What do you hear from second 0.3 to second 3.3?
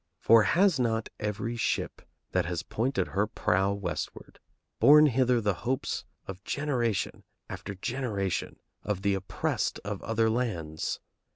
has not every ship that has pointed her